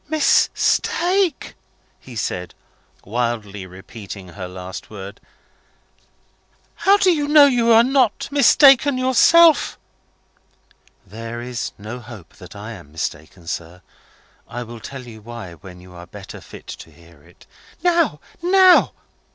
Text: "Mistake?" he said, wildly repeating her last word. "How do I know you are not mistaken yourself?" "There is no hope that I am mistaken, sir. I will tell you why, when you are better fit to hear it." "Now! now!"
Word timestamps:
"Mistake?" 0.09 1.53
he 1.99 2.15
said, 2.15 2.55
wildly 3.05 3.67
repeating 3.67 4.29
her 4.29 4.47
last 4.47 4.89
word. 4.89 5.21
"How 6.73 6.97
do 6.97 7.11
I 7.11 7.27
know 7.27 7.45
you 7.45 7.71
are 7.71 7.83
not 7.83 8.27
mistaken 8.31 8.97
yourself?" 8.97 9.77
"There 11.05 11.39
is 11.39 11.71
no 11.77 11.99
hope 11.99 12.33
that 12.37 12.55
I 12.55 12.71
am 12.71 12.91
mistaken, 12.91 13.45
sir. 13.45 13.83
I 14.47 14.63
will 14.63 14.79
tell 14.79 15.05
you 15.05 15.21
why, 15.21 15.53
when 15.53 15.79
you 15.81 15.93
are 15.93 16.07
better 16.07 16.41
fit 16.41 16.65
to 16.65 16.89
hear 16.89 17.21
it." 17.21 17.45
"Now! 17.83 18.19
now!" 18.41 18.93